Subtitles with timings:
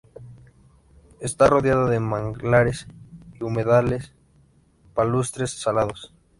[1.19, 2.87] Está rodeada de manglares
[3.39, 4.13] y humedales
[4.95, 6.11] palustres salados.